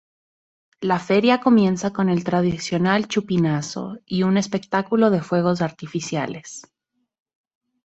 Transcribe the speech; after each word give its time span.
La 0.79 0.97
feria 0.97 1.39
comienza 1.41 1.93
con 1.93 2.09
el 2.09 2.23
tradicional 2.23 3.07
chupinazo 3.07 3.99
y 4.07 4.23
un 4.23 4.37
espectáculo 4.37 5.11
de 5.11 5.21
fuegos 5.21 5.61
artificiales. 5.61 6.63